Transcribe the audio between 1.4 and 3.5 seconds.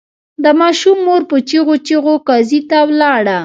چیغو چیغو قاضي ته ولاړه.